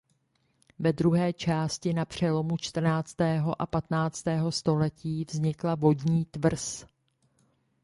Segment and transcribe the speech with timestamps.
[0.79, 6.85] Ve druhé části na přelomu čtrnáctého a patnáctého století vznikla vodní tvrz.